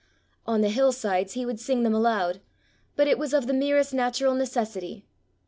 [0.47, 2.41] On the hill sides he would sing them aloud,
[2.95, 5.05] but it was of the merest natural necessity.